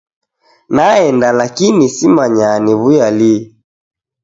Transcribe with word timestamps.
Naenda 0.69 1.31
lakini 1.37 1.87
simanya 1.89 2.49
niwuya 2.59 3.07
lii. 3.17 3.41